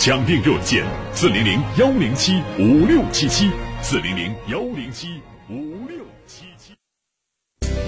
[0.00, 3.50] 抢订热线：四零零幺零七五六七七，
[3.82, 6.72] 四零零幺零七五六七七。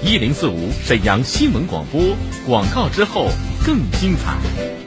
[0.03, 2.01] 一零四五沈阳新闻广播
[2.45, 3.29] 广告之后
[3.65, 4.80] 更精彩。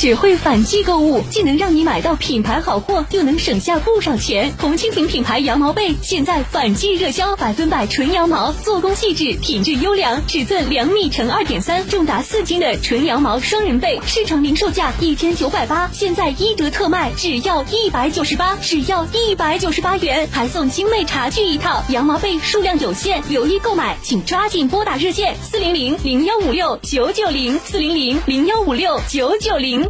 [0.00, 4.54] 学会反季购物，既能让你买到品牌好货，又能省下不少钱。
[4.58, 21.84] 红蜻蜓品牌羊毛被现在反季热销，百分百纯羊毛，做工细致，品质优良，尺寸两米乘二点三，重达四斤的纯羊毛双人被，市场零售价一千九百八，现在一折特卖，只要一百九十八，只要一百九十八元，还送精美茶具一套。
[21.90, 29.89] 羊毛被数量有限，有意购买请抓紧拨打热线四零零零幺五六九九零四零零零幺五六九九零。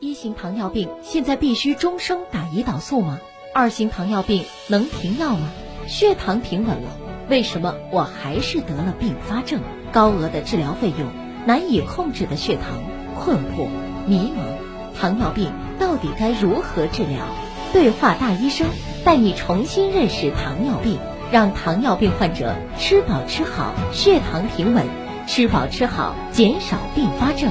[0.00, 3.18] 一型糖尿病现在必须终生打胰岛素吗？
[3.52, 5.50] 二型糖尿病能停药吗？
[5.88, 6.90] 血糖平稳了，
[7.28, 9.60] 为什么我还是得了并发症？
[9.90, 11.08] 高额的治疗费用，
[11.46, 12.78] 难以控制的血糖，
[13.18, 13.66] 困惑、
[14.06, 17.26] 迷茫，糖尿病到底该如何治疗？
[17.72, 18.68] 对话大医生，
[19.04, 21.00] 带你重新认识糖尿病，
[21.32, 24.86] 让糖尿病患者吃饱吃好，血糖平稳，
[25.26, 27.50] 吃饱吃好，减少并发症。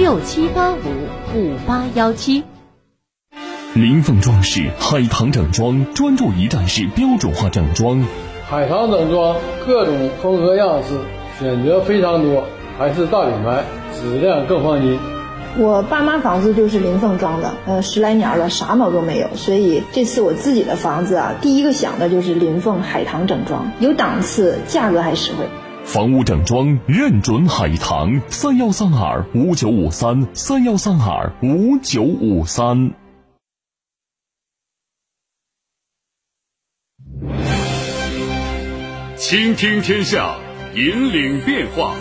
[0.00, 0.78] 六七八五
[1.36, 2.42] 五八幺七，
[3.74, 8.02] 林凤装饰海棠整装专注一站式标准化整装。
[8.48, 10.98] 海棠整装各种风格样式
[11.38, 12.44] 选择非常多，
[12.78, 14.98] 还是大品牌，质量更放心。
[15.58, 19.28] 我爸妈房子就是林凤装的，呃，十来年了，啥毛都没有。
[19.34, 25.46] 所以这次我自己的房子啊，第一个想的就是林凤海棠整装，有档次，价格还实惠。
[25.92, 32.92] 房屋整装认准海棠，三幺三二五九五三，三幺三二五九五三。
[39.16, 40.38] 倾听天下，
[40.76, 41.96] 引领变化。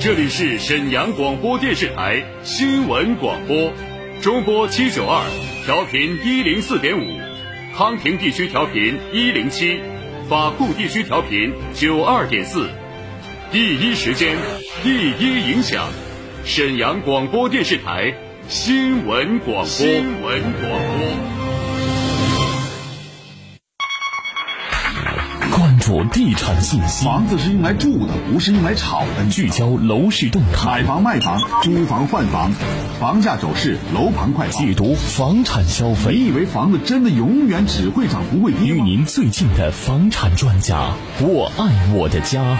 [0.00, 3.72] 这里是沈阳广播电视台新闻广播，
[4.20, 5.24] 中波七九二，
[5.64, 7.18] 调频一零四点五，
[7.74, 9.80] 康平地区调频一零七，
[10.28, 12.68] 法库地区调频九二点四。
[13.52, 14.36] 第一时间，
[14.84, 15.88] 第一影响，
[16.44, 18.14] 沈阳广播电视台
[18.48, 19.64] 新闻广播。
[19.64, 20.70] 新闻广播。
[25.58, 27.04] 关注地产信息。
[27.04, 29.28] 房子是用来住的，不是用来炒的。
[29.28, 30.66] 聚焦楼市动态。
[30.66, 32.52] 买房卖房，租房换房，
[33.00, 36.14] 房价走势，楼盘快解读房产消费。
[36.14, 42.56] 你以为房子真的永远只会涨不会跌与您最近的房产专家，我爱我的家。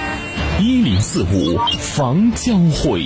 [0.63, 3.03] 一零四五房交会，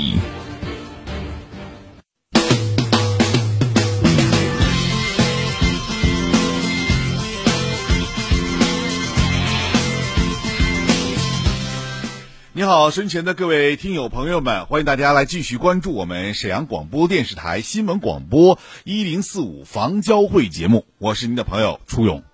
[12.53, 22.25] 你好，身前的各位听友朋友们，欢迎大家来继续关注我们沈阳广播电视台新闻广播一零四五房交会节目，我是您的朋友初勇。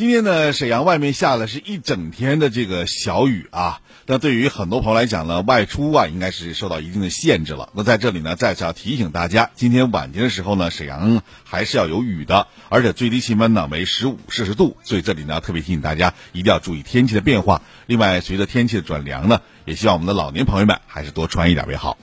[0.00, 3.82] 今天呢，沈阳外面下了是一整天的这个小雨啊。
[4.06, 7.68] 那对于很多朋友来讲呢，外出啊应该是受到一定的限制了。
[7.74, 14.78] 那在这里呢，再次要提醒大家，今天晚间的时候呢，沈阳还是要有雨的，而且最低气温呢为十五摄氏度。
[14.84, 17.60] 所以这里呢，特别提醒大家一定要注意天气的变化。
[17.84, 21.98] 另外，随着天气的转凉呢，也希望我们的老年朋友们还是多穿一点为好。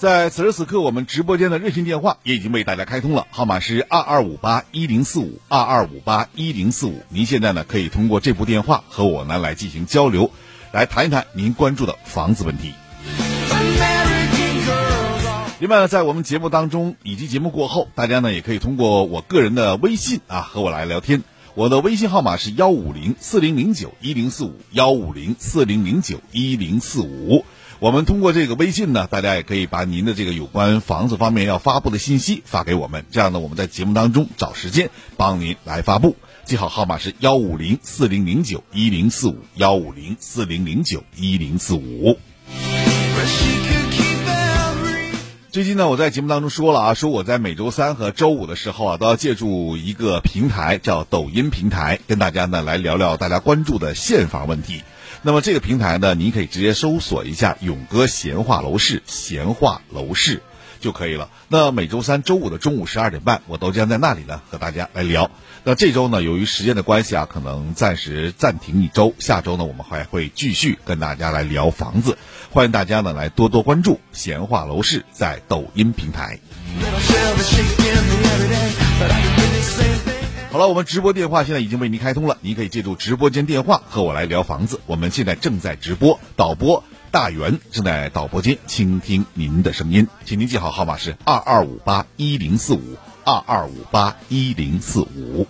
[0.00, 7.02] 在此时此刻，我们直播间的热线电话也已经为大家开通了，号码是二二五八一零四五二二五八一零四五。
[7.10, 10.30] 您现在呢可以通过这部电话和我呢来进行交流，
[10.72, 12.72] 来谈一谈您关注的房子问题。
[15.58, 21.22] 另外呢，在我们节目当中以及节目过后，大家呢也可以通过我个人的微信啊和我来聊天。
[21.54, 27.44] 我的微信号码是幺五零四零零九一零四五幺五零四零零九一零四五。
[27.80, 36.14] 我们通过这个微信呢，大家也可以把您的这个有关房子方面要发布的信息发给我们，这样呢，我们在节目当中找时间帮您来发布。
[36.44, 42.18] 记好号码是幺五零四零零九一零四五幺五零四零零九一零四五。
[45.52, 54.84] 最近呢，我在节目当中说了啊，说我在每周三和周五的时候啊，都要借助一个平台叫抖音平台，跟大家呢来聊聊大家关注的现房问题。
[55.22, 60.40] 那么这个平台呢，您可以直接搜索一下“勇哥闲话楼市”，闲话楼市
[60.80, 61.28] 就可以了。
[61.48, 65.30] 那每周三、周五的中午十二点半，我都将在那里呢和大家来聊。
[65.62, 69.14] 那这周呢，由于时间的关系啊，可能暂时暂停一周。
[69.18, 72.16] 下周呢，我们还会继续跟大家来聊房子。
[72.50, 76.40] 欢迎大家呢来多多关注“闲话楼市”在抖音平台。
[80.50, 84.80] 好了，我们直播电话现在已经为您开通了，您可以借助直播间电话和我来聊房子。
[84.86, 95.48] 我们现在正在直播，导播大元正在导播间倾听您的声音，请您记好号码是二二五八一零四五二二五八一零四五。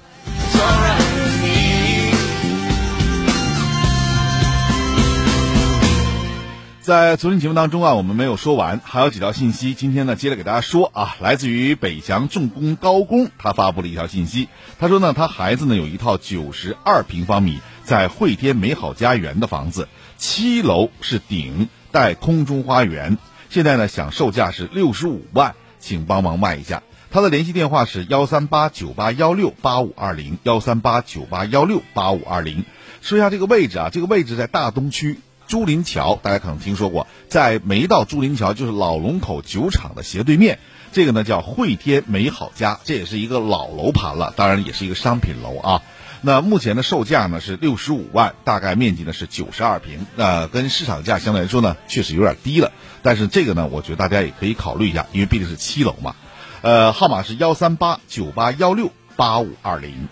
[6.80, 9.74] 在昨天节目当中啊，我们没有说完，还有几条信息。
[9.74, 14.48] 今天呢，接着给大家说啊，来自于北翔重工高工，他发布了一条信息。
[14.78, 19.88] 他说呢，他孩子呢有一套九十二平方米在汇天美好家园的房子，
[20.20, 23.16] 七楼是顶带空中花园，
[23.48, 26.82] 现在呢想售价是六十五万，请帮忙卖一下。
[27.10, 32.66] 他的联系电话是幺三八九八幺六八五二零幺三八九八幺六八五二零。
[33.00, 35.18] 说一下这个位置啊，这个位置在大东区。
[35.48, 40.58] 朱林桥，大家可能听说过，在没到朱林桥就是老龙口酒厂的斜对面，
[40.92, 45.82] 这个呢叫汇天美好家，这也是一个老楼盘了，当然也是一个商品楼啊。
[46.22, 52.72] 那目前的售价呢是六十五万，大概面积呢是九十二平，那跟市场价相对来说呢确实有点低了，
[53.02, 56.14] 但是这个呢我觉得大家也可以考虑一下，因为毕竟是七楼嘛。
[56.62, 60.08] 呃，号码是幺三八九八幺六八五二零。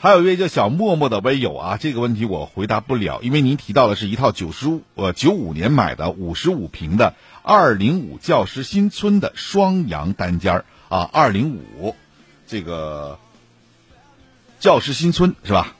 [0.00, 11.94] 还有一位叫小默默的微友啊，这个问题我回答不了，因为您提到的是一套九十五呃九五年买的五十五平的二零五教师新村的双阳单间儿啊，二零五
[12.52, 13.18] 这个
[14.60, 15.74] 教师新村是吧？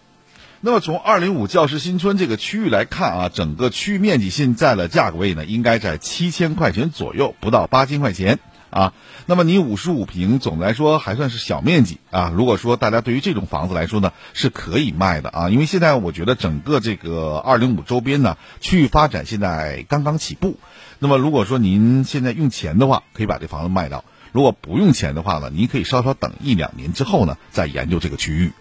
[0.63, 8.39] 那么从二零五教师新村这个区域来看啊，整个区域面积现在的价格位呢，应该在七千块钱左右，不到八千块钱。
[8.71, 8.95] 啊，
[9.27, 12.33] 那么你五十五平，总的来说还算是小面积啊。
[12.35, 20.59] 如果说大家对于这种房子来说呢，是可以卖的啊，因为现在我觉得整个这个二零五周边呢，区域发展现在刚刚起步。
[20.99, 28.52] 那么如果说您现在用钱的话，可以把这房子卖掉；如果不用钱的话呢，您可以稍稍等一两年之后呢，再研究这个区域。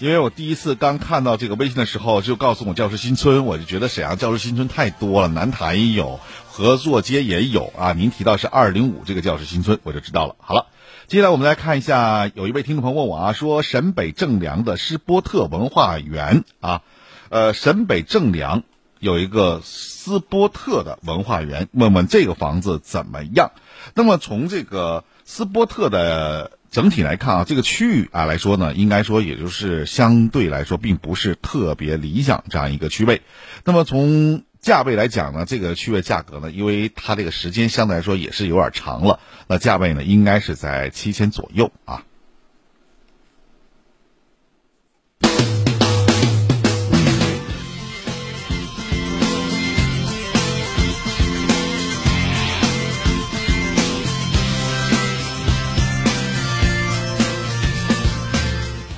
[0.00, 7.94] 因为我第一次刚看到这个微信的时候，就告诉我教师新村，我就觉得沈阳教师新村太多了，南坛也有，合作街也有啊。
[7.94, 10.36] 您提到是二零五这个教师新村，我就知道了。
[10.38, 10.68] 好了，
[11.08, 16.82] 接下来我们来看一下，有一位听众朋友问我啊，说沈北正良的施波特文化园啊，
[17.28, 18.62] 呃，沈北正良
[19.00, 23.52] 有一个斯波特的文化园，问问这个房子怎么样？
[23.94, 26.52] 那么从这个斯波特的。
[26.70, 33.22] 整体来看啊，这个区域啊来说呢，应该说也就是相对来说并不是特别理想这样一个区位。
[33.64, 42.04] 那么从价位来讲呢，这个区位价格呢，因为它这个时间相对来说也是有点长了，那价位呢应该是在七千左右啊。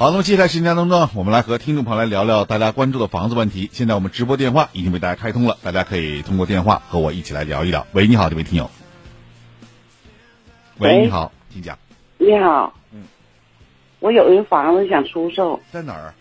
[0.01, 3.69] 好，那么接下来时间当中，我们来和听众朋友来聊聊大家关注的房子问题。
[3.71, 7.87] 现在我们直播电话已经为大家开通了，大家可以通过电话和我一起来聊一聊。
[7.93, 8.71] 喂，你好，这位听友。
[10.79, 11.79] 喂，你好，请讲。
[12.17, 12.73] 你好。
[12.95, 13.03] 嗯。
[13.99, 15.61] 我有一个房子想出售。
[15.71, 16.15] 在哪儿？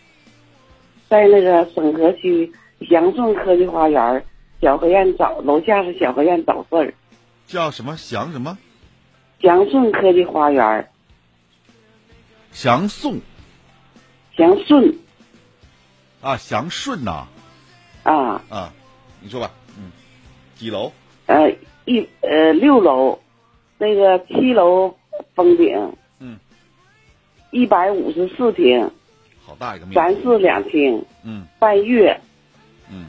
[1.07, 2.51] 在那个沈河区
[2.89, 4.25] 祥顺科技花园
[4.61, 6.93] 小河苑早楼下是小河苑早字儿。
[7.47, 8.57] 叫什么祥什么？
[9.41, 10.89] 祥顺科技花园。
[12.51, 13.21] 祥顺。
[14.39, 14.97] 祥顺，
[16.21, 17.27] 啊，祥顺呐，
[18.03, 18.41] 啊。
[18.47, 18.73] 啊，
[19.19, 19.91] 你说吧，嗯，
[20.55, 20.93] 几楼？
[21.25, 21.51] 呃，
[21.83, 23.19] 一呃六楼，
[23.77, 24.95] 那个七楼
[25.35, 26.39] 封顶，嗯，
[27.51, 28.89] 一百五十四平，
[29.45, 32.21] 好大一个面，三室两厅，嗯，半月，
[32.89, 33.07] 嗯，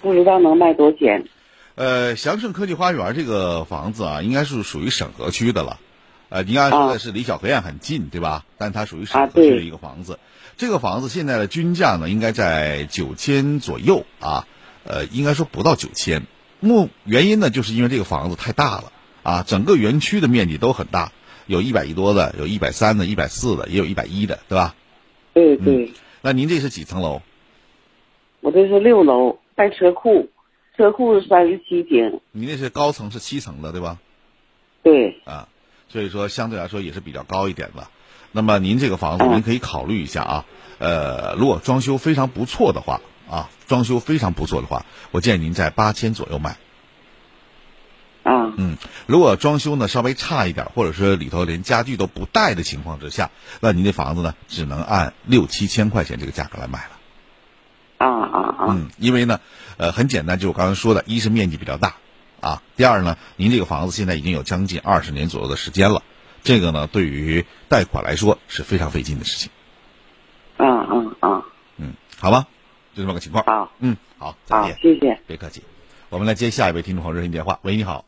[0.00, 1.26] 不知道能卖多少钱？
[1.74, 5.78] 呃，祥顺科技花园这个房子啊，应该是属于沈河区的了。
[6.30, 8.44] 呃，您刚才说的是离小河苑很近，对吧？
[8.58, 10.18] 但它属于沈河区的一个房子。
[10.56, 14.46] 这个房子现在的均价呢，应该在九千左右啊。
[14.84, 16.22] 呃，应该说不到九千。
[16.60, 18.92] 目原因呢，就是因为这个房子太大了
[19.22, 21.12] 啊，整个园区的面积都很大，
[21.46, 24.74] 有一百亿多的，有一百三的，一百四的，也有一百一的，对吧？
[25.34, 25.92] 对对。
[26.20, 27.22] 那您这是几层楼？
[28.40, 30.28] 我这是六楼，带车库，
[30.76, 32.20] 车库是三十七平。
[32.32, 33.98] 你那是高层是七层的，对吧？
[34.82, 35.20] 对。
[35.24, 35.48] 啊。
[35.88, 37.88] 所以说相对来说也是比较高一点的。
[38.32, 40.44] 那么您这个房子，您可以考虑一下啊。
[40.78, 46.56] 呃，如果装修非常不错的话啊，装修非常不错的话，我建议您在八千左右买。
[48.22, 48.76] 啊，嗯，
[49.06, 53.30] 如果装修呢稍微差一点，或者说里头连家具都不带的情况之下，
[53.60, 56.90] 那您这房子呢只能按六七千块钱这个价格来买了。
[57.98, 58.66] 啊啊啊！
[58.68, 59.40] 嗯，因为呢，
[59.78, 61.96] 呃，很简单，就我刚才说的，一是面积比较大，
[62.40, 66.02] 啊，第二呢，您这个房子现在已经有将近二十年左右的时间了，
[66.42, 69.50] 这个呢，对于贷款来说是非常费劲的事情。
[70.56, 71.42] 嗯嗯嗯，
[71.76, 72.46] 嗯，好吧，
[72.94, 73.44] 就这么个情况。
[73.44, 75.62] 啊，嗯，好，再见，谢谢，别客气。
[76.08, 77.58] 我们来接下一位听众朋友热线电话。
[77.62, 78.04] 喂，你好。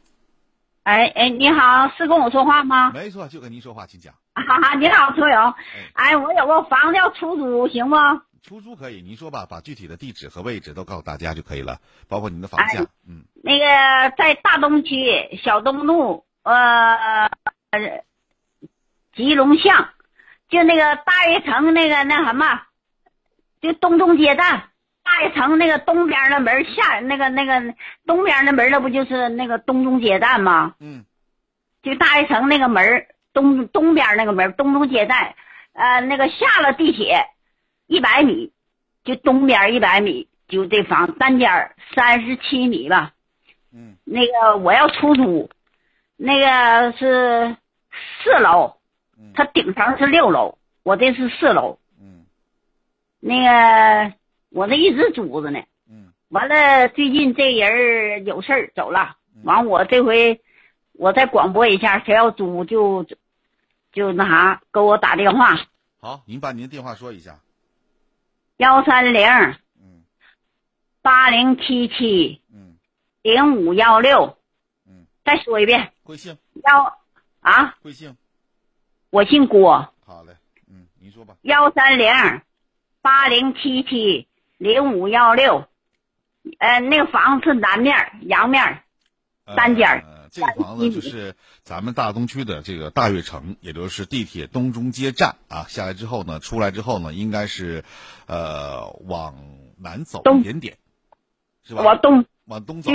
[0.82, 2.90] 哎哎，你好，是跟我说话吗？
[2.92, 4.14] 没错，就跟您说话，请讲。
[4.34, 5.54] 哈哈，你好，车友。
[5.92, 7.96] 哎，我有个房子要出租，行不？
[8.42, 11.78] 出租可以，您说吧，把具体的地址和位置都告诉大家就可以了，
[12.08, 12.86] 包括您的房价。
[13.06, 13.24] 嗯。
[13.42, 17.30] 那个在大东区小东路，呃，
[19.14, 19.90] 吉隆巷，
[20.48, 22.62] 就那个大悦城那个那什么，
[23.60, 24.64] 就东中街站。
[25.02, 27.74] 大悦城那个东边的门下那个那个
[28.06, 30.74] 东边的门，那不就是那个东中街站吗？
[30.78, 31.04] 嗯，
[31.82, 35.34] 就大悦城那个门东东边那个门东中街站，
[35.72, 37.26] 呃，那个下了地铁
[37.90, 38.52] 一百米，
[39.02, 43.12] 就东边一百米，就这房单间三十七米吧。
[43.72, 45.50] 嗯，那个我要出租，
[46.16, 47.56] 那个是
[48.22, 48.76] 四楼，
[49.34, 51.78] 它顶层是六楼，我这是四楼。
[52.00, 52.24] 嗯，
[53.18, 54.14] 那个。
[54.52, 60.40] 我那一直租着呢，嗯，完了最近这人有事儿走了，完我这回
[60.94, 63.06] 我再广播一下，谁要租就
[63.92, 65.56] 就那啥给我打电话。
[66.00, 67.38] 好，您把您的电话说一下。
[68.60, 69.26] 幺三零，
[69.80, 70.04] 嗯，
[71.00, 72.76] 八零七七，嗯，
[73.22, 74.36] 零五幺六，
[74.86, 75.92] 嗯，再说一遍。
[76.02, 76.36] 贵姓？
[76.64, 76.98] 幺
[77.40, 77.74] 啊？
[77.80, 78.14] 贵姓？
[79.08, 79.94] 我姓郭。
[80.04, 80.34] 好嘞，
[80.68, 81.34] 嗯，您说吧。
[81.40, 82.12] 幺三零，
[83.00, 84.28] 八零七七。
[84.58, 85.66] 零五幺六，
[86.58, 88.84] 呃，那个房子是南面、阳面，
[89.56, 95.66] 单间呃，这个房子就是咱们大东区的这个大悦城，也就是地铁东中街站啊。
[95.68, 97.84] 下来之后呢，出来之后呢，应该是，
[98.26, 99.34] 呃，往
[99.76, 100.78] 南走一点点，
[101.62, 101.82] 是吧？
[101.82, 102.90] 往东，往东走。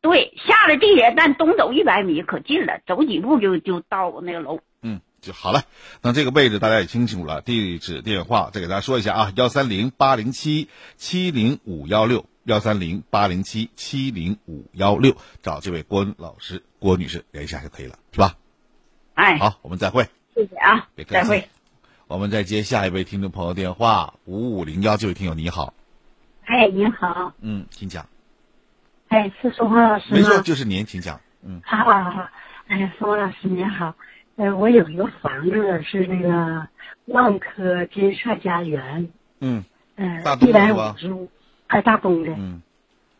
[0.00, 4.60] 对，下了地铁站东走一百米，可近了，走几步就就到那个楼。
[4.82, 5.00] 嗯。
[5.22, 5.64] 就好了，
[6.02, 18.36] 那这个位置大家也清楚了，地址电话再给大家说一下啊，幺三零八零七七零五幺六，幺三零八零七七零五幺六，找这位郭老师、郭女士联系一下就可以了，是吧？
[19.14, 21.22] 哎，好，我们再会，谢谢啊，别客气。
[21.22, 21.48] 再会。
[22.06, 25.74] 我们再接下一位听众朋友电话，五五零幺，这位听友你好。
[26.44, 27.32] 哎，您好。
[27.40, 28.06] 嗯，请讲。
[29.08, 30.16] 哎，是宋华老师吗？
[30.16, 31.20] 没错，就是您，请讲。
[31.42, 31.60] 嗯。
[31.64, 32.28] 好好好，
[32.68, 33.96] 哎，宋华老师您好。
[34.36, 36.68] 呃，我有一个房子是那个
[37.06, 39.08] 万科金色家园，
[39.40, 39.64] 嗯，
[39.96, 41.28] 呃，一百五十五，
[41.68, 42.62] 在大东的，嗯，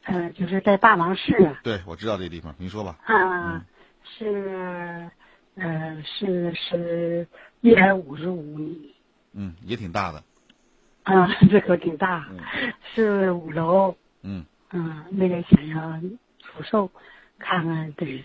[0.04, 1.60] 呃，就是在大王市啊。
[1.62, 2.98] 对，我知道这个地方，您说吧。
[3.04, 3.64] 啊，
[4.18, 5.10] 是，
[5.56, 7.26] 呃，是是
[7.60, 8.94] 一百五十五米。
[9.32, 10.22] 嗯，也挺大的。
[11.02, 12.26] 啊， 这可挺大，
[12.94, 13.96] 是五楼。
[14.22, 14.44] 嗯。
[14.70, 16.00] 嗯，为了想要
[16.40, 16.90] 出售，
[17.38, 18.24] 看看得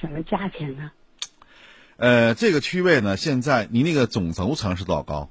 [0.00, 0.90] 什么价钱呢？
[1.96, 5.28] 呃，这个区位呢，现在你那个总楼层是多少高？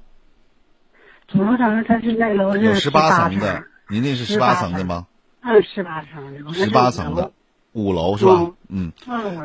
[1.28, 5.06] 总楼层它是那楼是有十八层的，您那是十八层的吗？
[5.42, 6.54] 嗯，十八层的。
[6.54, 7.32] 十八层的，
[7.72, 8.50] 五楼是吧？
[8.68, 8.92] 嗯。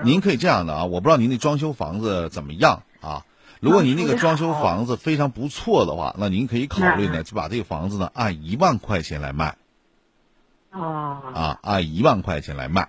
[0.05, 3.25] 您可以这样的啊，我不知道您那装修房子怎么样啊？
[3.59, 9.57] 如果您那个装修房子非常不错的话，那您可以考虑呢，就把这个房子呢按一万块钱来卖。
[10.71, 11.17] 哦。
[11.33, 12.87] 啊，按一万块钱来卖。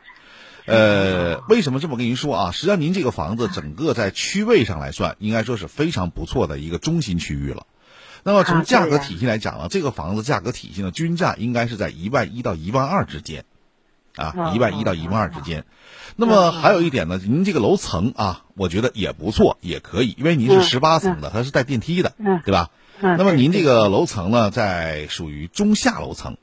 [0.67, 2.51] 呃，为什么这么跟您说啊？
[2.53, 7.67] 实际上，您这个房子整个在区位上来算，应该说是非常不错的一个中心区域了。
[8.25, 13.45] 那么从价格体系来讲呢，这个房子价格体系呢，均价应该是在一万一到一万二之间，
[14.17, 15.65] 啊，一万一到一万二之间。
[16.17, 22.15] 那么还有一点呢，您这个楼层啊，我觉得也不错，也可以，因为您是十八层的，它是带电梯的，
[22.45, 22.71] 对吧？
[23.01, 26.39] 那么您这个楼层呢，在属于中下楼层，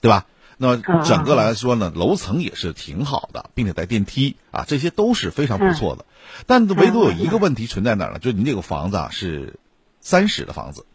[0.00, 0.24] 对吧？
[0.56, 6.06] 那么整个来说呢，楼层也是挺好的，并且带电梯啊，这些都是非常不错的。
[6.46, 8.18] 但唯独有一个问题存在哪儿呢？
[8.18, 9.58] 就是您这个房子啊是
[10.00, 10.86] 三室的房子。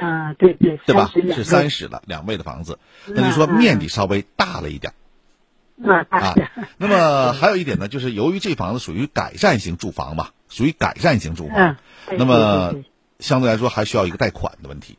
[0.00, 1.10] 啊，对对，对吧？
[1.34, 4.92] 是三室的两卫的房子，那就说面积稍微大了一点。
[5.84, 6.34] 啊啊。
[6.78, 11.76] 那么还有一点呢，就是由于这房子属于改善型住房嘛，属于改善型住房，
[12.18, 12.74] 那么
[13.18, 14.98] 相对来说还需要一个贷款的问题。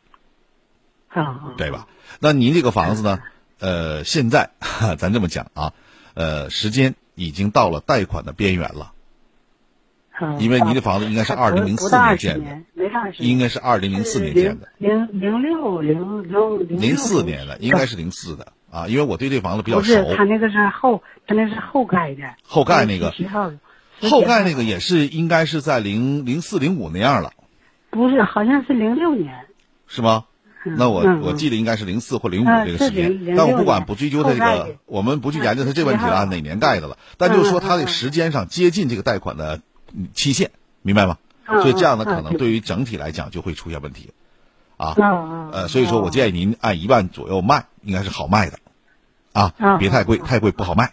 [1.08, 1.54] 啊。
[1.56, 1.86] 对吧？
[2.20, 3.20] 那您这个房子呢？
[3.60, 4.50] 呃，现在
[4.98, 5.72] 咱这么讲啊，
[6.14, 8.97] 呃，时间已经到了贷款的边缘了，嗯
[10.38, 12.62] 因为您的房子应该是二零零四年建的，
[13.18, 20.16] 应该是二零零四年建的，零零六零零零四年的应该是零四的啊，因为我对这房子比较熟不是，。
[20.16, 23.12] 他那个是后，他那是后盖的，后盖那个
[24.02, 27.32] 后盖那个也是应该是在零零四零五那样了，
[27.90, 29.34] 不是，好像是零六年，
[29.86, 30.24] 是吗？
[30.76, 39.62] 那我嗯我记得应该是零四或零五这个时间但我不管不追究他这个我们不去研究它这问题了，哪年盖的了，但就是说它嗯嗯的时间上接近这个贷款的嗯
[40.14, 40.50] 期限，
[40.82, 41.18] 明白吗？
[41.50, 44.12] 嗯所以这样的可能对于整体来讲就会出现问题，
[44.76, 44.92] 啊
[45.50, 48.58] 呃，所以说我建议您按一万左右卖，应该是好卖的，
[49.32, 50.92] 啊，嗯别太贵，太贵不好卖，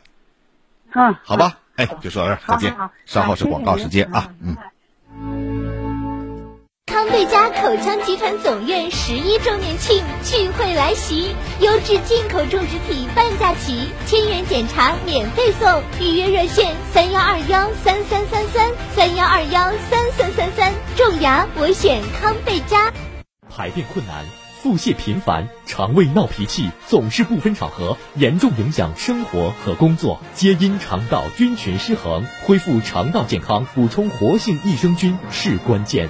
[0.93, 1.59] 嗯，好吧？
[1.75, 2.73] 哎，就说到这儿，再见。
[3.05, 4.55] 稍后是广告时间啊，嗯。
[7.05, 22.91] 康贝佳口腔集团总院十一周年庆聚会来袭，优质进口种植体半价起，千元检查免费送，预约热线三幺二幺三三三三三幺二幺三三三三，种牙我选康贝佳。
[23.55, 24.25] 排便困难、
[24.63, 32.25] 腹泻频繁、肠胃闹脾气，总是不分场合，严重影响生活和工作，皆因肠道菌群失衡。
[32.47, 36.09] 恢复肠道健康，补充活性益生菌是关键。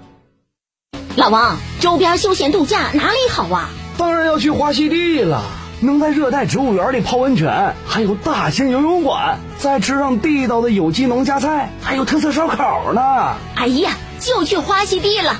[1.17, 3.69] 老王，周边休闲度假哪里好啊？
[3.97, 5.41] 当然要去花溪地了，
[5.81, 13.01] 能在热带植物园里泡温泉，还有大型游泳馆，再吃上地道的有机农家菜，还有特色烧烤呢。
[13.55, 15.35] 哎呀，就去花溪地了。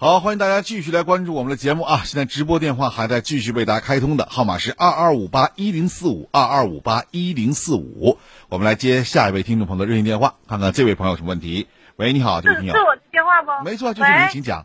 [0.00, 2.00] 好，欢迎大家继续来关注我们的节目啊！
[2.06, 8.18] 现在直播电话还在继续为大家开通的号码是二二五八一零四五二二五八一零四五。
[8.48, 11.68] 我们来接下一位听众朋友的热线电话，看看这位朋友有什么问题。
[11.96, 12.72] 喂，你好，这位朋友。
[12.72, 13.62] 是我的电话不？
[13.62, 14.60] 没错，就是您，请讲。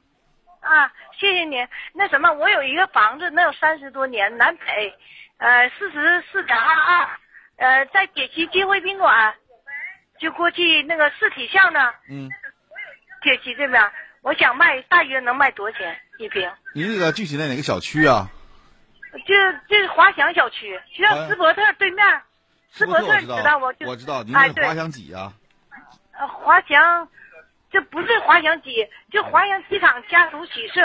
[0.61, 0.87] 啊，
[1.19, 1.57] 谢谢你。
[1.93, 4.63] 那什么，我有一个房子，能有三十多年，南北，
[5.35, 7.09] 呃，四十四点二二，
[7.57, 9.33] 呃，在铁西金汇宾馆，
[10.17, 11.81] 就过去那个四体巷呢。
[12.09, 12.29] 嗯。
[13.21, 13.81] 铁西这边，
[14.25, 16.51] 我想卖，大约能卖多少钱一平？
[16.73, 18.27] 你这个具体在哪个小区啊？
[19.27, 19.35] 就
[19.69, 22.03] 就是华翔小区，就像斯伯特对面。
[22.71, 25.31] 斯伯特我知道我就我知道，您哎对是华翔几啊？
[26.17, 27.07] 呃，华翔，
[27.71, 30.81] 这不是华翔几，就华翔机场家属喜社。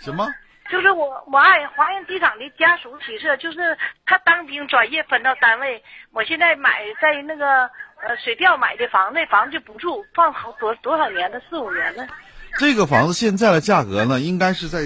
[0.00, 0.26] 什么？
[0.68, 7.70] 就是我我爱华阳机场的家属喜社，就是他当兵转业分到单位，我现在买在那个
[8.02, 12.04] 呃水调买的房，那房子就不住，放好多多少年了，四五年了。
[12.58, 14.80] 这个房子现在的价格呢，应该是在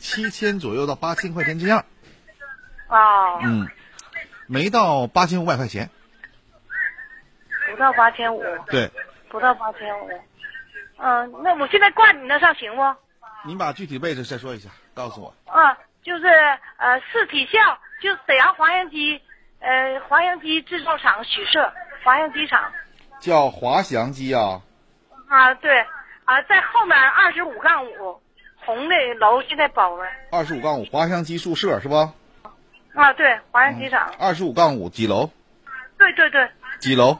[0.00, 1.84] 七千左右到八千块钱这样。
[2.88, 3.68] 哦，嗯，
[4.46, 5.90] 没到八千五百块钱。
[7.70, 8.90] 不到八千五，对，
[9.28, 10.08] 不到八千五。
[10.98, 12.82] 嗯，那我现在挂你那上行不？
[13.44, 15.34] 您把具体位置再说一下，告诉我。
[15.44, 16.26] 啊，就是
[16.78, 17.58] 呃市体校，
[18.00, 19.20] 就沈阳华阳机，
[19.58, 21.72] 呃华阳机制造厂许社，
[22.04, 22.72] 华阳机厂。
[23.20, 24.62] 叫华翔机啊。
[25.28, 25.84] 啊，对，
[26.26, 28.20] 啊，在后面二十五杠五，
[28.56, 30.04] 红的楼现在包了。
[30.32, 32.12] 二十五杠五滑翔机宿舍是吧？
[32.94, 34.12] 啊，对，华翔机场。
[34.18, 35.30] 二十五杠五几楼？
[35.96, 37.16] 对对对，几楼？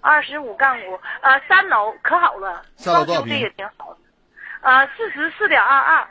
[0.00, 3.98] 二十五杠五，呃，三楼可好了，三楼多少平也挺好的，
[4.62, 6.08] 呃，四十四点二二，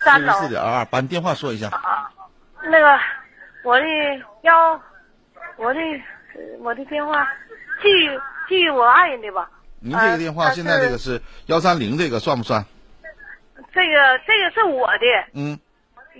[0.00, 1.68] 三楼四点二二，把你电话说一下。
[1.68, 2.12] 啊
[2.62, 2.98] 那个
[3.62, 3.86] 我的
[4.42, 4.80] 幺，
[5.56, 7.26] 我的呃我的电话，
[7.82, 7.88] 记
[8.48, 9.48] 记我爱人的吧。
[9.80, 12.64] 您这个电话呃现在这个是幺三零，这个算不算？
[13.74, 15.58] 这个这个是我的，嗯，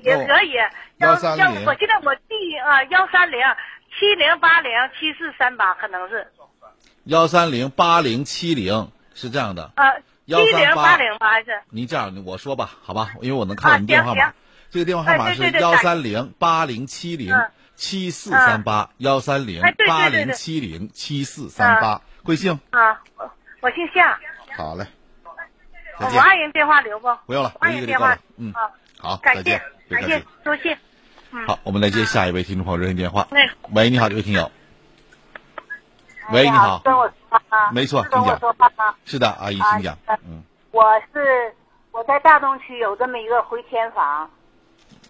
[0.03, 0.55] 也可以。
[0.99, 3.39] 幺三零幺我现在我第啊，幺三零
[3.99, 6.27] 七零八零七四三八，可能是
[7.05, 9.73] 幺三零八零七零是这样的。
[9.77, 14.35] 呃七零八零吧，还是您这样，我说吧，好吧，因为我能看到您电话码啊行行。
[14.71, 22.59] 这个电话号码是幺三零八零七零嗯七四三八，幺三零八零七零七四三八，贵姓？
[22.71, 23.03] 啊，
[23.67, 24.17] 我我姓夏，
[24.57, 24.87] 好嘞。
[25.99, 27.09] 我爱人电话留不？
[27.27, 28.17] 不用了，我爱人电话。
[28.37, 30.79] 嗯，啊，好，感谢再见，别感谢多谢。
[31.33, 33.51] 嗯，好，我们来接下一位听众朋友热线电话哎。
[33.73, 34.53] 喂，你好，这位听友。
[36.31, 36.81] 喂，你好。
[36.85, 37.73] 跟我说话吗？
[37.73, 38.39] 没错，是跟我请讲。
[38.39, 38.95] 说话吗？
[39.05, 39.99] 是的，阿姨，啊请讲。
[40.29, 41.53] 嗯，我是
[41.91, 44.31] 我在大东区有这么一个回迁房，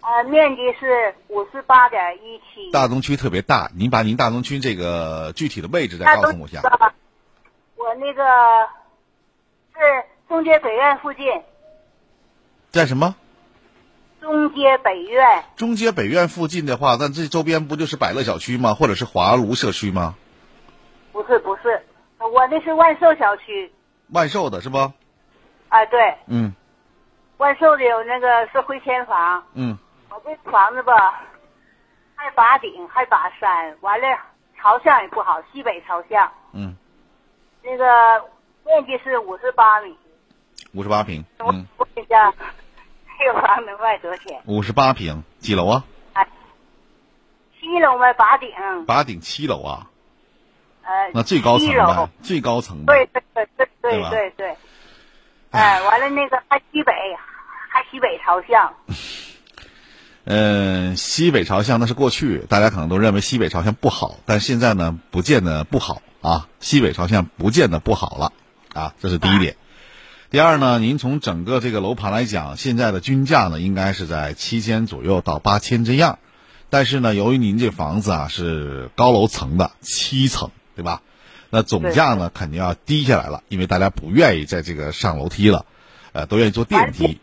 [0.01, 2.71] 呃，面积是五十八点一七。
[2.71, 6.63] 大东区特别大，您把您大东区这个具体的位置再告诉我一下。
[7.77, 8.23] 吧我那个
[9.73, 11.25] 是中街北苑附近，
[12.71, 13.15] 在什么？
[14.19, 18.73] 中街北苑中街北苑附近的话，那这周边不就是百乐小区吗？
[18.73, 20.15] 或者是华庐社区吗？
[21.13, 21.81] 不是不是，
[22.17, 23.71] 我那是万寿小区，
[24.09, 24.77] 万寿的是不？
[25.69, 26.53] 啊对，嗯
[27.37, 29.77] 万寿的有那个是回迁房，嗯，
[30.09, 31.21] 我这房子吧，
[32.15, 34.07] 还把顶还把山，完了
[34.59, 36.31] 朝向也不好，西北朝向。
[36.53, 36.75] 嗯，
[37.67, 37.85] 那个
[38.65, 39.93] 面积是五十八米，
[40.73, 41.25] 五十八平。
[41.39, 42.33] 嗯，我问一下，
[43.19, 44.41] 这个房能卖多少钱？
[44.45, 45.83] 五十八平，几楼啊？
[47.59, 48.49] 七楼卖把顶，
[48.85, 49.89] 八顶七楼啊？
[50.83, 52.93] 呃，那最高层呗，最高层呗。
[52.93, 54.55] 对对对对对对对对，
[55.51, 56.93] 哎，完了那个还西北，
[57.69, 58.73] 还西北朝向，
[60.29, 66.49] 嗯，西北朝向那是过去，大家可能都认为西北朝向不好，但现在呢，不见得不好啊。
[66.59, 68.33] 西北朝向不见得不好了
[68.73, 69.55] 啊，这是第一点。
[70.29, 76.19] 第二呢，您从整个这个楼盘来讲，现在的均价呢，应该是在七千左右到八千这样。
[76.69, 81.03] 但是呢，由于您这房子啊是高楼层的七层，对吧？
[81.49, 85.65] 那总价呢肯定要低下来了，因为大家不愿意在这个上楼梯了，
[86.11, 87.21] 呃，都愿意坐电梯。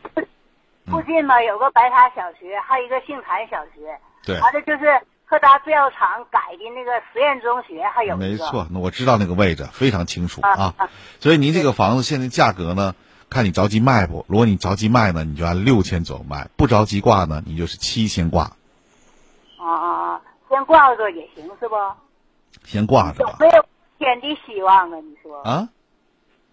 [0.87, 10.91] 附近嘛有个白塔小学，还有一个杏坛小学，对，完了就是柯达制药厂改的那个实验中学，还有没错，那我知道那个位置非常清楚啊啊。
[11.21, 12.95] 所以您这个房子现在价格呢，
[13.31, 14.27] 看你着急卖不？
[14.29, 18.53] 如果你着急卖呢，你就按六千左右卖；不着急挂呢，你就是七千挂，
[19.59, 20.21] 啊啊啊，
[20.51, 21.77] 先挂着也行是不？
[22.63, 23.37] 先挂着吧。
[23.41, 23.67] 有没有
[23.99, 24.99] 天的希望啊？
[24.99, 25.41] 你说？
[25.43, 25.69] 啊，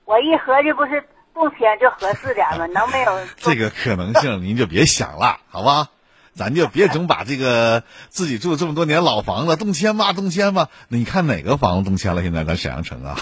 [0.05, 2.65] 我一合计不是动迁就合适点嘛？
[2.67, 3.19] 能没有？
[3.37, 5.87] 这个可能性您就别想了，好吧？
[6.33, 10.69] 咱就别总把这个自己住这么多年老房子动迁吧，动迁吧。
[10.87, 12.21] 你看哪个房子动迁了？
[12.21, 13.19] 现在咱沈阳城啊，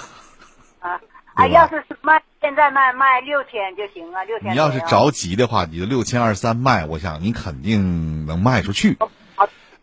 [0.80, 1.00] 啊
[1.34, 1.48] 啊！
[1.48, 4.52] 要是卖现在卖卖六千就行啊，六千。
[4.52, 8.98] 你要是着急的话，你就六千二三卖，我想你肯定能卖出去。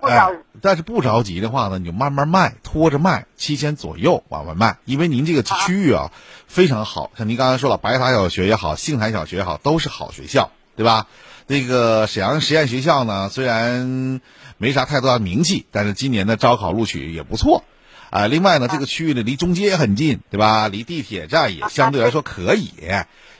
[0.06, 4.78] 不着急哎，但是不着急的话呢，你就慢慢卖，拖着卖，七千左右往外卖。
[4.84, 6.12] 因为您这个区域啊
[6.46, 11.06] 非常好，像您刚才说了，白塔小学也好，杏坛小学也好，都是好学校，对吧？
[11.48, 14.20] 那个沈阳实验学校呢，虽然
[14.58, 17.64] 没啥太多的名气，但是今年的招考录取也不错。
[18.10, 20.68] 啊、另外呢，这个区域呢离中街也很近，对吧？
[20.68, 22.70] 离地铁站也相对来说可以。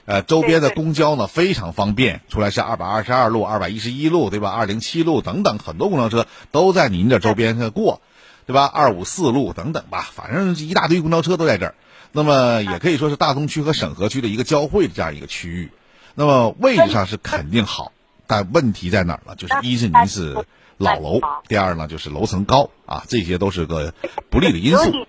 [0.07, 4.51] 呃，周边的公交呢非常方便，出来是二百二十二路、二百一十一路，对吧？
[4.51, 7.99] 二零七路等等，很多公交车都在您这周边上过，
[8.45, 8.63] 对吧？
[8.65, 11.75] 二五四路等等吧，反正一大堆公交车都在这儿。
[12.13, 15.71] 那么也可以说是大东区和沈河区的一个交汇的这样一个区域。
[16.15, 17.91] 那么位置上是肯定好，
[18.27, 19.35] 但问题在哪儿呢？
[19.35, 20.45] 就是一是您是
[20.77, 23.93] 老楼，第二呢就是楼层高啊，这些都是个
[24.29, 25.05] 不利的因素。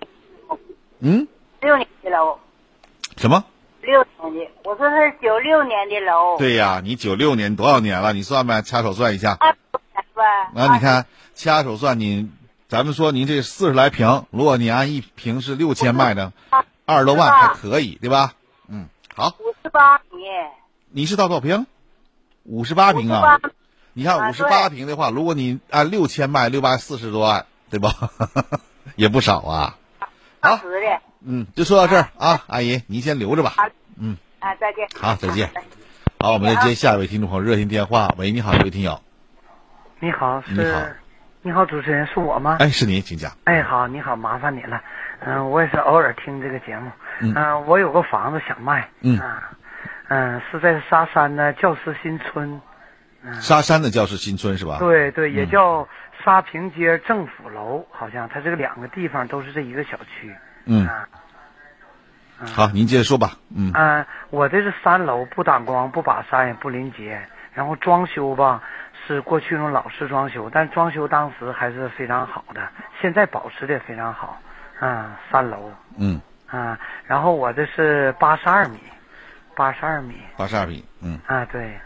[0.99, 1.25] 嗯，
[1.61, 2.37] 六年的楼，
[3.15, 3.45] 什么？
[3.89, 6.37] 六年的，我说是九六年的楼。
[6.37, 8.13] 对呀，你九六年多少年了？
[8.13, 9.35] 你算呗，掐手算一下。
[9.39, 9.57] 二十
[9.93, 10.61] 年呗。
[10.61, 12.29] 啊，你看掐手算你，
[12.67, 16.31] 咱们说您这四十来平，如果你按一平是六千卖的，
[16.85, 18.33] 二十多万还可以，对吧？
[18.67, 19.35] 嗯，好。
[19.39, 20.07] 五十八平。
[20.91, 21.65] 你是到多少平？
[22.43, 23.39] 五十八平啊！
[23.93, 28.11] 你看五十八平的话，如果你按六千卖，六百四十多万，对吧？
[28.95, 29.77] 也不少啊。
[30.39, 31.01] 当时的。
[31.21, 33.53] 嗯，就说到这儿啊，阿姨，您先留着吧。
[33.99, 34.17] 嗯。
[34.39, 34.87] 啊，再见。
[34.95, 35.49] 好，再见。
[36.19, 38.13] 好，我们再接下一位听众朋友热线电话。
[38.17, 39.01] 喂，你好，这位听友。
[39.99, 40.95] 你好，你好是，
[41.41, 42.57] 你好，主持人是我吗？
[42.59, 43.31] 哎，是您，请讲。
[43.43, 44.81] 哎，好，你好，麻烦你了。
[45.21, 46.89] 嗯、我也是偶尔听这个节目。
[47.19, 48.89] 嗯我有个房子想卖。
[49.01, 49.51] 嗯啊，
[50.07, 52.61] 嗯、是在沙山的教师新村。
[53.41, 54.77] 沙山的教师新村是吧？
[54.79, 55.87] 对对，也嗯叫
[56.23, 60.33] 沙坪街政府楼，好像它这个两个地方都是这一个小区。
[60.63, 61.09] 嗯，啊
[62.45, 63.31] 好，您接着说吧。
[63.55, 67.19] 嗯嗯、我这是三楼，不挡光，不把山，也不临街。
[67.53, 68.61] 然后装修吧，
[69.05, 72.61] 是过去那种老式装修，但装修当时还是非常好的，
[73.01, 74.39] 现在保持的也非常好。
[74.79, 78.79] 嗯，三楼，嗯，啊，然后我这是八十二米，
[79.55, 80.85] 八十二米，八十二米。
[81.01, 81.77] 嗯，啊，对，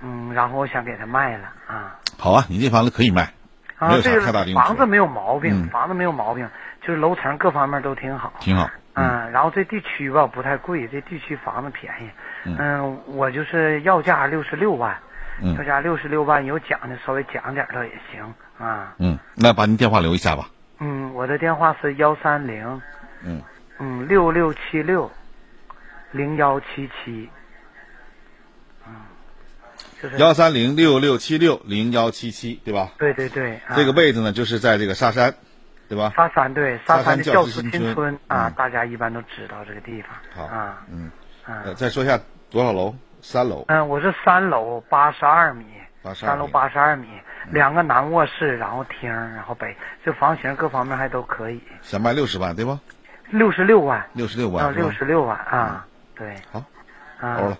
[0.00, 1.96] 嗯，然后我想给他卖了啊。
[2.18, 3.30] 好啊，你这房子可以卖，
[3.78, 6.48] 没啊，这个房子没有毛病，嗯房子没有毛病，
[6.80, 8.32] 就是楼层各方面都挺好。
[8.40, 8.70] 挺好。
[8.98, 12.10] 嗯，然后这地区吧不太贵，这地区房子便宜。
[12.44, 14.96] 嗯嗯，我就是要价六十六万，
[15.42, 18.22] 嗯要价六十六万，有讲的稍微讲点儿倒也行
[18.58, 18.94] 啊。
[18.98, 20.48] 嗯，那把您电话留一下吧。
[20.80, 22.82] 嗯，我的电话是幺三零
[23.24, 23.42] 嗯
[23.78, 25.10] 嗯六六七六
[26.12, 27.28] 零幺七七。
[28.86, 28.94] 嗯，
[30.00, 32.92] 就是幺三零六六七六零幺七七，对吧？
[32.98, 35.34] 对对对，啊这个位置呢，就是在这个沙山，
[35.88, 36.12] 对吧？
[36.16, 40.10] 沙山对沙沙山的教教师新村村啊，嗯大家一般都知道这个地方。
[40.34, 41.10] 好啊，嗯，
[41.44, 42.18] 啊呃，再说一下
[42.50, 42.94] 多少楼？
[43.20, 45.64] 三楼，嗯，我是三楼八十二米，
[46.14, 47.08] 三楼八十二米，
[47.50, 51.60] 两个南卧室，然后厅，然后北，这房型各方面还都可以。
[51.82, 52.78] 想卖六十万，对吧？
[53.30, 56.32] 六十六万，六十六万，啊，六十六万啊，对。
[56.52, 56.62] 好，
[57.20, 57.58] 啊欧了，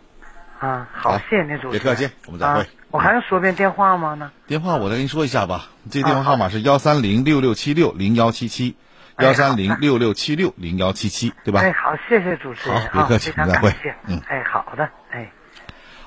[0.61, 1.73] 啊，好好，谢谢您主持人。
[1.73, 4.33] 别客气我们再会啊我还要说遍电话吗呢？
[4.47, 8.77] 电话我再跟您说一下吧，这个电话号码是幺三零六六七六零幺七七，
[9.19, 11.61] 幺三零六六七六零幺七七，对吧？
[11.61, 13.95] 哎，好，谢谢主持人啊，好别客气非常再会感谢。
[14.07, 15.31] 嗯哎，好的，哎。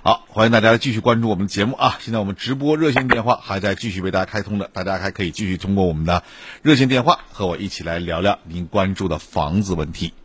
[0.03, 1.97] 好，欢迎大家继续关注我们的节目啊！
[1.99, 6.23] 现在我们直播热线电话还在继续为大家开通的，大家还可以继续通过我们的
[6.63, 10.15] 热线电话和我一起来聊聊您关注的房子问题。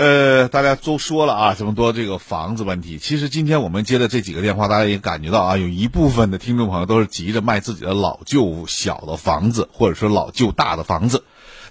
[0.00, 11.24] 呃，大家都说了啊，这么多这个房子问题，其实今天我们接的这几个电话，大家也感觉到啊，有一部分的听众朋友都是急着卖自己的老旧小的房子，或者说老旧大的房子。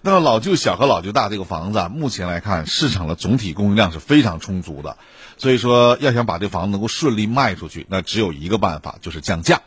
[0.04, 4.98] 那么老旧小和老旧大这个房子啊，目前来看市场的总体供应量是非常充足的，
[5.40, 9.64] 所以说要想把这房子能够顺利卖出去，那只有一个办法，就是降价。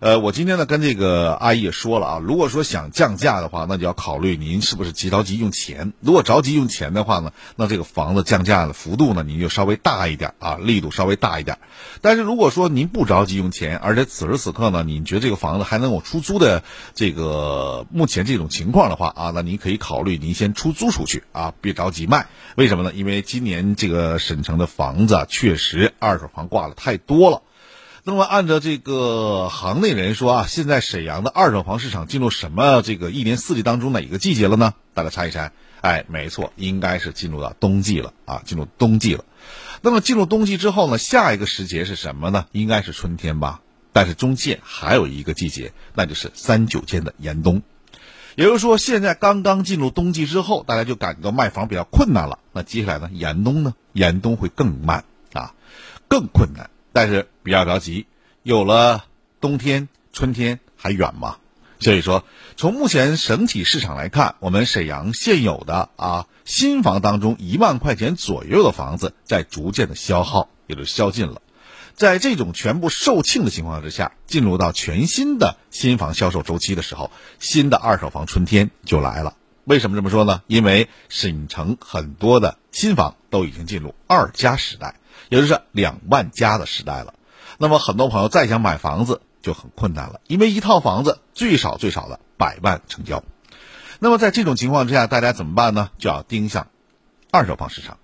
[0.00, 5.92] 呃，我今天呢跟这个阿姨也说了啊，如果说想降价的话，那就要考虑您是不是急着急用钱。
[6.00, 11.58] 如果着急用钱的话呢，那这个房子降价的幅度呢，您就稍微大一点啊，力度稍微大一点。
[12.02, 16.62] 但是如果说您不着急用钱，而且此时此刻呢，您觉得这个房子还能有出租的
[16.94, 22.26] 这个目前这种情况的话啊，那您可以考虑您先出租出去啊，别着急卖。
[22.56, 22.92] 为什么呢？
[22.94, 27.42] 因为今年这个省城的房子啊，确实二手房挂的太多了。
[28.06, 34.74] 那么，按照这个行内人说啊，现在沈阳的二手房市场进入什么这个一年四季当中哪一个季节了呢？
[34.92, 35.52] 大家猜一猜？
[35.80, 39.24] 哎，没错，应该是进入到冬季了啊，进入冬季了。
[39.80, 42.44] 那么进入冬季之后呢，下一个时节是什么呢？
[42.52, 43.62] 应该是春天吧。
[43.94, 47.62] 但是中间还有一个季节，那就是三九间的严冬。
[48.36, 52.38] 也就是说，现在刚刚进入冬季之后，大家就感觉到卖房比较困难了。
[52.52, 55.54] 那接下来呢，严冬呢，严冬会更慢啊，
[56.06, 56.68] 更困难。
[56.94, 58.06] 但是不要着急，
[58.44, 59.04] 有了
[59.40, 61.38] 冬天，春天还远吗？
[61.80, 62.24] 所以说，
[62.56, 71.42] 从目前整体市场来看，我们沈阳现有的啊新房当中，一万块钱左右的房子在逐渐的消耗，也就消尽了。
[71.94, 79.36] 在这种全部售罄的情况之下，进入到全新的新房销售周期的时候，新的二手房春天就来了。
[79.64, 80.42] 为什么这么说呢？
[80.46, 85.00] 因为沈城很多的新房都已经进入二加时代，
[85.34, 87.14] 也就是两万加的时代了。
[87.58, 93.24] 那么很多朋友再想买房子就很困难了，因为一套房子最少最少的百万成交。
[93.98, 95.90] 那么在这种情况之下，大家怎么办呢？
[95.98, 96.68] 就要盯上
[97.32, 97.98] 二手房市场。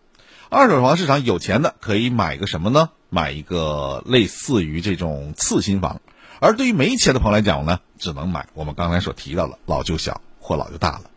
[0.49, 2.91] 二手房市场有钱的可以买个什么呢？
[3.11, 6.01] 买一个类似于这种次新房。
[6.41, 11.11] 而对于没钱的朋友来讲呢，只能买我们刚才所提到的老旧小或老旧大了。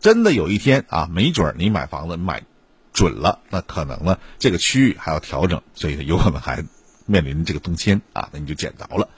[0.00, 2.44] 真的有一天啊，没准儿你买房子买
[3.00, 6.62] 准了，那可能呢这个区域还要调整，所以呢有可能还
[7.06, 9.08] 面临这个动迁啊，那你就捡着了。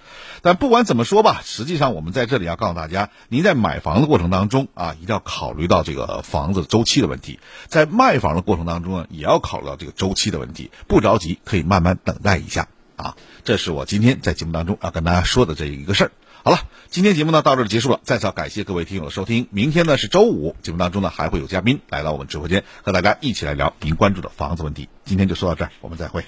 [0.40, 10.70] 但不管怎么说吧， 实际上我们在这里要告诉大家，您在买房的过程当中啊，一定要考虑到这个房子周期的问题；在卖房的过程当中呢，也要考虑到这个周期的问题。
[10.86, 13.16] 不着急，可以慢慢等待一下啊。
[13.42, 16.12] 这是我今天在节目当中要跟大家说的这一个事儿。
[16.44, 16.58] 好了，
[16.90, 19.46] 今天节目呢到这儿结束了，再次感谢各位听友的收听。
[19.52, 24.88] 明天呢是周五，节目当中呢还会有嘉宾来到我们直播间，和大家一起来聊您关注的房子问题。
[25.04, 26.24] 今天就说到这儿，我们再会。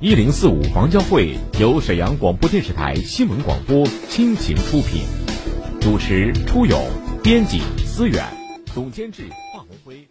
[0.00, 5.04] 一零四五房交会由沈阳广播电视台新闻广播倾情出品，
[5.80, 6.84] 主持初勇，
[7.22, 8.24] 编辑思远，
[8.74, 10.08] 总监制华红辉。